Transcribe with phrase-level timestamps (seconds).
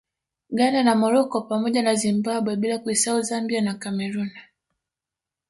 [0.57, 4.29] Ghana na Morocco pamoja na Zimbabwe bila kuisahau Zambia na Cameroon